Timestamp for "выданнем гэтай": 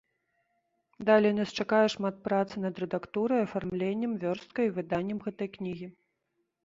4.79-5.49